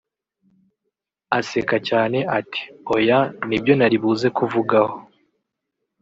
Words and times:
aseka 1.37 1.77
cyane 1.89 2.19
ati 2.39 2.61
“oya 2.95 3.19
Nibyo 3.47 3.73
naribuze 3.75 4.27
kuvugaho 4.37 4.95